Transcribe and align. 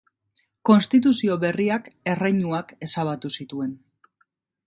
Konstituzio 0.69 1.35
berriak 1.43 1.91
erreinuak 2.15 2.73
ezabatu 2.93 3.31
zituen. 3.43 3.79